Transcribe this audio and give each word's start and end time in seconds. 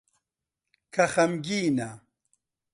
کە 0.93 1.05
خەمگینە 1.13 1.89